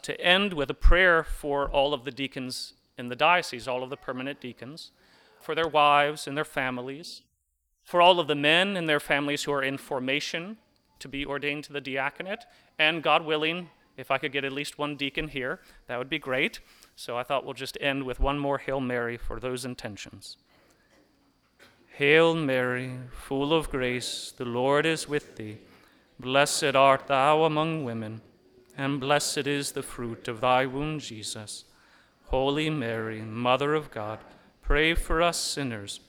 to 0.00 0.20
end 0.20 0.52
with 0.52 0.68
a 0.68 0.74
prayer 0.74 1.22
for 1.22 1.70
all 1.70 1.94
of 1.94 2.04
the 2.04 2.10
deacons 2.10 2.74
in 2.98 3.08
the 3.08 3.16
diocese, 3.16 3.68
all 3.68 3.82
of 3.82 3.90
the 3.90 3.96
permanent 3.96 4.40
deacons, 4.40 4.90
for 5.42 5.54
their 5.54 5.68
wives 5.68 6.26
and 6.26 6.36
their 6.36 6.44
families, 6.44 7.22
for 7.82 8.00
all 8.00 8.20
of 8.20 8.28
the 8.28 8.34
men 8.34 8.76
and 8.76 8.88
their 8.88 9.00
families 9.00 9.44
who 9.44 9.52
are 9.52 9.62
in 9.62 9.76
formation 9.76 10.56
to 10.98 11.08
be 11.08 11.26
ordained 11.26 11.64
to 11.64 11.72
the 11.72 11.80
diaconate, 11.80 12.44
and 12.78 13.02
God 13.02 13.24
willing, 13.24 13.70
if 13.96 14.10
I 14.10 14.18
could 14.18 14.32
get 14.32 14.44
at 14.44 14.52
least 14.52 14.78
one 14.78 14.96
deacon 14.96 15.28
here, 15.28 15.60
that 15.86 15.98
would 15.98 16.08
be 16.08 16.18
great. 16.18 16.60
So 16.96 17.16
I 17.16 17.22
thought 17.22 17.44
we'll 17.44 17.54
just 17.54 17.76
end 17.80 18.04
with 18.04 18.20
one 18.20 18.38
more 18.38 18.58
Hail 18.58 18.80
Mary 18.80 19.16
for 19.16 19.40
those 19.40 19.64
intentions. 19.64 20.36
Hail 21.94 22.34
Mary, 22.34 22.98
full 23.10 23.52
of 23.52 23.70
grace, 23.70 24.32
the 24.36 24.44
Lord 24.44 24.86
is 24.86 25.08
with 25.08 25.36
thee. 25.36 25.58
Blessed 26.18 26.76
art 26.76 27.06
thou 27.08 27.42
among 27.42 27.84
women, 27.84 28.22
and 28.78 29.00
blessed 29.00 29.46
is 29.46 29.72
the 29.72 29.82
fruit 29.82 30.28
of 30.28 30.40
thy 30.40 30.64
womb, 30.64 31.00
Jesus. 31.00 31.64
Holy 32.26 32.70
Mary, 32.70 33.20
Mother 33.20 33.74
of 33.74 33.90
God, 33.90 34.20
pray 34.62 34.94
for 34.94 35.20
us 35.20 35.38
sinners, 35.38 36.00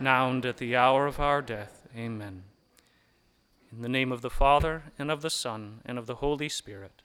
now 0.00 0.30
and 0.30 0.46
at 0.46 0.56
the 0.56 0.74
hour 0.74 1.06
of 1.06 1.20
our 1.20 1.42
death. 1.42 1.86
Amen. 1.94 2.44
In 3.70 3.82
the 3.82 3.88
name 3.88 4.12
of 4.12 4.22
the 4.22 4.30
Father, 4.30 4.84
and 4.98 5.10
of 5.10 5.20
the 5.20 5.30
Son, 5.30 5.80
and 5.84 5.98
of 5.98 6.06
the 6.06 6.16
Holy 6.16 6.48
Spirit. 6.48 7.02